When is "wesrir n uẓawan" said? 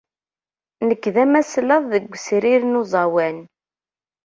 2.09-3.37